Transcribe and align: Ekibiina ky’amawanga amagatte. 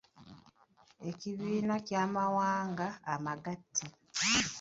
Ekibiina 1.09 1.75
ky’amawanga 1.87 2.85
amagatte. 3.13 3.85